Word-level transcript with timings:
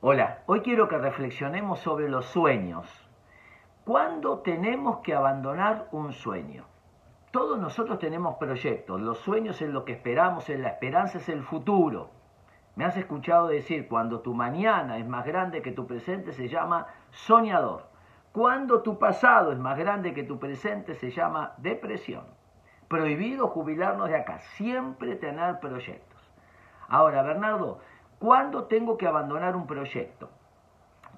Hola, 0.00 0.44
hoy 0.46 0.60
quiero 0.60 0.86
que 0.86 0.96
reflexionemos 0.96 1.80
sobre 1.80 2.08
los 2.08 2.26
sueños. 2.26 2.86
¿Cuándo 3.84 4.38
tenemos 4.38 5.00
que 5.00 5.12
abandonar 5.12 5.88
un 5.90 6.12
sueño? 6.12 6.66
Todos 7.32 7.58
nosotros 7.58 7.98
tenemos 7.98 8.36
proyectos, 8.36 9.00
los 9.00 9.18
sueños 9.18 9.60
es 9.60 9.68
lo 9.70 9.84
que 9.84 9.94
esperamos, 9.94 10.48
es 10.50 10.60
la 10.60 10.68
esperanza 10.68 11.18
es 11.18 11.28
el 11.28 11.42
futuro. 11.42 12.10
Me 12.76 12.84
has 12.84 12.96
escuchado 12.96 13.48
decir, 13.48 13.88
cuando 13.88 14.20
tu 14.20 14.34
mañana 14.34 14.98
es 14.98 15.08
más 15.08 15.26
grande 15.26 15.62
que 15.62 15.72
tu 15.72 15.88
presente 15.88 16.32
se 16.32 16.46
llama 16.46 16.86
soñador. 17.10 17.88
Cuando 18.30 18.82
tu 18.82 19.00
pasado 19.00 19.50
es 19.50 19.58
más 19.58 19.76
grande 19.76 20.14
que 20.14 20.22
tu 20.22 20.38
presente 20.38 20.94
se 20.94 21.10
llama 21.10 21.54
depresión. 21.56 22.22
Prohibido 22.86 23.48
jubilarnos 23.48 24.08
de 24.10 24.14
acá, 24.14 24.38
siempre 24.38 25.16
tener 25.16 25.58
proyectos. 25.58 26.18
Ahora, 26.86 27.22
Bernardo, 27.22 27.80
¿Cuándo 28.18 28.64
tengo 28.64 28.98
que 28.98 29.06
abandonar 29.06 29.54
un 29.54 29.66
proyecto? 29.66 30.28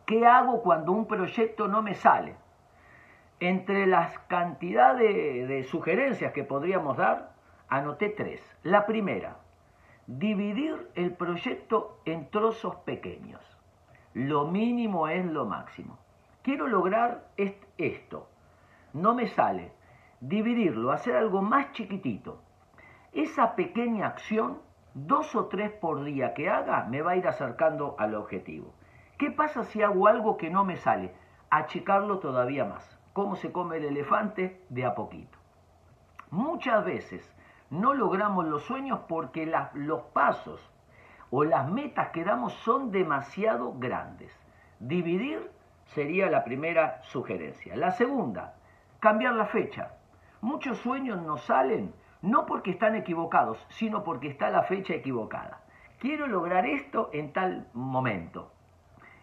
¿Qué 0.04 0.26
hago 0.26 0.62
cuando 0.62 0.92
un 0.92 1.06
proyecto 1.06 1.66
no 1.66 1.82
me 1.82 1.94
sale? 1.94 2.34
Entre 3.38 3.86
las 3.86 4.18
cantidades 4.20 5.48
de, 5.48 5.64
sugerencias 5.64 6.32
que 6.32 6.44
podríamos 6.44 6.98
dar, 6.98 7.32
anoté 7.70 8.10
tres. 8.10 8.42
La 8.62 8.84
primera, 8.84 9.38
dividir 10.06 10.90
el 10.94 11.14
proyecto 11.14 12.00
en 12.04 12.28
trozos 12.28 12.76
pequeños. 12.76 13.40
Lo 14.12 14.46
mínimo 14.46 15.08
es 15.08 15.24
lo 15.24 15.46
máximo. 15.46 15.98
Quiero 16.42 16.66
lograr 16.66 17.24
esto. 17.78 18.28
No 18.92 19.14
me 19.14 19.26
sale. 19.28 19.72
Dividirlo, 20.20 20.92
hacer 20.92 21.16
algo 21.16 21.40
más 21.40 21.72
chiquitito. 21.72 22.42
Esa 23.12 23.54
pequeña 23.54 24.06
acción 24.06 24.58
dos 24.94 25.34
o 25.34 25.46
tres 25.46 25.72
por 25.72 26.02
día 26.04 26.34
que 26.34 26.48
haga 26.48 26.84
me 26.84 27.02
va 27.02 27.12
a 27.12 27.16
ir 27.16 27.28
acercando 27.28 27.96
al 27.98 28.14
objetivo. 28.14 28.74
¿Qué 29.18 29.30
pasa 29.30 29.64
si 29.64 29.82
hago 29.82 30.08
algo 30.08 30.36
que 30.36 30.50
no 30.50 30.64
me 30.64 30.76
sale? 30.76 31.14
Achicarlo 31.50 32.18
todavía 32.18 32.64
más. 32.64 32.98
¿Cómo 33.12 33.36
se 33.36 33.52
come 33.52 33.76
el 33.76 33.84
elefante? 33.84 34.64
De 34.68 34.84
a 34.84 34.94
poquito. 34.94 35.38
Muchas 36.30 36.84
veces 36.84 37.34
no 37.70 37.92
logramos 37.94 38.46
los 38.46 38.64
sueños 38.64 39.00
porque 39.08 39.52
los 39.74 40.02
pasos 40.12 40.60
o 41.30 41.44
las 41.44 41.68
metas 41.70 42.08
que 42.10 42.24
damos 42.24 42.52
son 42.54 42.90
demasiado 42.90 43.74
grandes. 43.78 44.32
Dividir 44.78 45.50
sería 45.86 46.30
la 46.30 46.44
primera 46.44 47.02
sugerencia. 47.02 47.76
La 47.76 47.90
segunda, 47.92 48.54
cambiar 49.00 49.34
la 49.34 49.46
fecha. 49.46 49.92
Muchos 50.40 50.78
sueños 50.78 51.20
nos 51.22 51.42
salen 51.42 51.92
no 52.22 52.46
porque 52.46 52.72
están 52.72 52.94
equivocados, 52.94 53.64
sino 53.68 54.04
porque 54.04 54.28
está 54.28 54.50
la 54.50 54.62
fecha 54.62 54.94
equivocada. 54.94 55.62
Quiero 55.98 56.26
lograr 56.26 56.66
esto 56.66 57.10
en 57.12 57.32
tal 57.32 57.68
momento. 57.74 58.52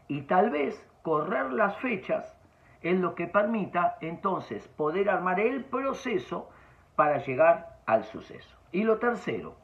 Y 0.07 0.21
tal 0.21 0.49
vez 0.49 0.87
correr 1.01 1.51
las 1.51 1.77
fechas 1.77 2.37
es 2.81 2.99
lo 2.99 3.15
que 3.15 3.27
permita 3.27 3.97
entonces 4.01 4.67
poder 4.67 5.09
armar 5.09 5.39
el 5.39 5.63
proceso 5.65 6.49
para 6.95 7.17
llegar 7.17 7.79
al 7.85 8.03
suceso. 8.03 8.57
Y 8.71 8.83
lo 8.83 8.99
tercero, 8.99 9.55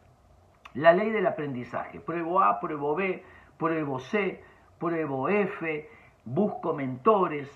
la 0.74 0.94
ley 0.94 1.12
del 1.12 1.28
aprendizaje. 1.28 2.00
Pruebo 2.00 2.42
A, 2.42 2.60
pruebo 2.60 2.96
B, 2.96 3.24
pruebo 3.58 4.00
C, 4.00 4.44
pruebo 4.80 5.30
F, 5.30 5.90
busco 6.26 6.74
mentores, 6.74 7.50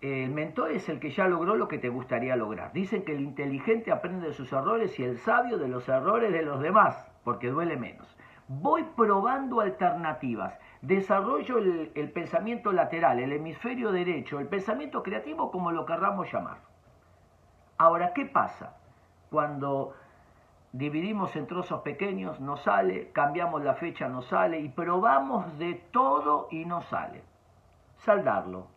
el 0.00 0.30
mentor 0.30 0.72
es 0.72 0.88
el 0.88 1.00
que 1.00 1.10
ya 1.10 1.26
logró 1.26 1.56
lo 1.56 1.68
que 1.68 1.78
te 1.78 1.88
gustaría 1.88 2.36
lograr. 2.36 2.72
Dicen 2.72 3.04
que 3.04 3.12
el 3.12 3.20
inteligente 3.20 3.90
aprende 3.90 4.28
de 4.28 4.34
sus 4.34 4.52
errores 4.52 4.98
y 4.98 5.04
el 5.04 5.18
sabio 5.18 5.58
de 5.58 5.68
los 5.68 5.88
errores 5.88 6.32
de 6.32 6.42
los 6.42 6.60
demás, 6.60 7.10
porque 7.24 7.50
duele 7.50 7.76
menos. 7.76 8.16
Voy 8.48 8.84
probando 8.96 9.60
alternativas. 9.60 10.58
Desarrollo 10.82 11.58
el, 11.58 12.12
pensamiento 12.12 12.72
lateral, 12.72 13.18
el 13.18 13.32
hemisferio 13.32 13.90
derecho, 13.90 14.38
el 14.38 14.46
pensamiento 14.46 15.02
creativo, 15.02 15.50
como 15.50 15.72
lo 15.72 15.86
querramos 15.86 16.30
llamar. 16.30 16.58
Ahora, 17.78 18.12
¿qué 18.12 18.26
pasa? 18.26 18.76
Cuando 19.30 19.94
dividimos 20.72 21.34
en 21.34 21.46
trozos 21.46 21.80
pequeños, 21.80 22.38
no 22.38 22.56
sale, 22.56 23.10
cambiamos 23.12 23.64
la 23.64 23.74
fecha, 23.74 24.08
no 24.08 24.22
sale, 24.22 24.60
y 24.60 24.68
probamos 24.68 25.58
de 25.58 25.74
todo 25.90 26.48
y 26.50 26.64
no 26.66 26.82
sale. 26.82 27.22
Saldarlo, 27.96 28.68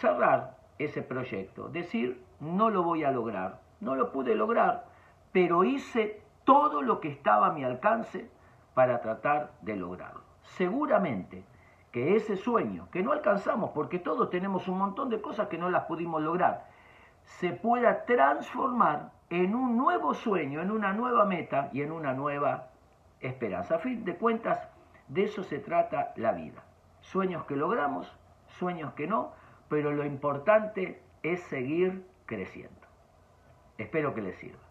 cerrar 0.00 0.56
ese 0.78 1.02
proyecto, 1.02 1.68
decir, 1.68 2.24
no 2.40 2.70
lo 2.70 2.82
voy 2.82 3.04
a 3.04 3.10
lograr, 3.10 3.60
no 3.80 3.94
lo 3.94 4.12
pude 4.12 4.34
lograr, 4.34 4.86
pero 5.32 5.64
hice 5.64 6.22
todo 6.44 6.82
lo 6.82 7.00
que 7.00 7.08
estaba 7.08 7.48
a 7.48 7.52
mi 7.52 7.64
alcance 7.64 8.30
para 8.74 9.00
tratar 9.00 9.52
de 9.62 9.76
lograrlo. 9.76 10.22
Seguramente 10.42 11.44
que 11.92 12.16
ese 12.16 12.36
sueño, 12.36 12.88
que 12.90 13.02
no 13.02 13.12
alcanzamos, 13.12 13.70
porque 13.70 13.98
todos 13.98 14.30
tenemos 14.30 14.68
un 14.68 14.78
montón 14.78 15.08
de 15.08 15.20
cosas 15.20 15.48
que 15.48 15.58
no 15.58 15.70
las 15.70 15.84
pudimos 15.84 16.22
lograr, 16.22 16.66
se 17.24 17.50
pueda 17.50 18.04
transformar 18.04 19.10
en 19.30 19.54
un 19.54 19.76
nuevo 19.76 20.14
sueño, 20.14 20.62
en 20.62 20.70
una 20.70 20.92
nueva 20.92 21.24
meta 21.24 21.68
y 21.72 21.82
en 21.82 21.92
una 21.92 22.14
nueva 22.14 22.68
esperanza. 23.20 23.76
A 23.76 23.78
fin 23.78 24.04
de 24.04 24.16
cuentas, 24.16 24.68
de 25.08 25.24
eso 25.24 25.42
se 25.42 25.58
trata 25.58 26.12
la 26.16 26.32
vida. 26.32 26.62
Sueños 27.00 27.44
que 27.44 27.56
logramos, 27.56 28.16
sueños 28.46 28.92
que 28.94 29.06
no, 29.06 29.32
pero 29.68 29.92
lo 29.92 30.04
importante 30.04 31.00
es 31.22 31.40
seguir 31.44 32.04
creciendo. 32.26 32.74
Espero 33.78 34.14
que 34.14 34.22
les 34.22 34.36
sirva. 34.36 34.67